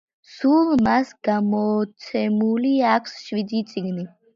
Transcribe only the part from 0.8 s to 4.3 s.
მას გამოცემული აქვს შვიდი წიგნი.